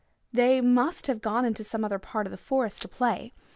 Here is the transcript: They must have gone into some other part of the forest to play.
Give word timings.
They 0.33 0.61
must 0.61 1.05
have 1.05 1.21
gone 1.21 1.45
into 1.45 1.63
some 1.63 1.85
other 1.85 1.99
part 1.99 2.25
of 2.25 2.31
the 2.31 2.35
forest 2.37 2.81
to 2.81 2.87
play. 2.87 3.33